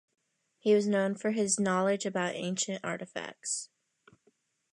[0.57, 3.69] He was known for his knowledge about ancient artifacts.